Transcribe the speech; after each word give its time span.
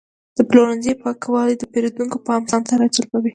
د 0.37 0.39
پلورنځي 0.49 0.93
پاکوالی 1.03 1.55
د 1.57 1.63
پیرودونکو 1.71 2.17
پام 2.27 2.41
ځان 2.49 2.61
ته 2.67 2.73
راجلبوي. 2.81 3.29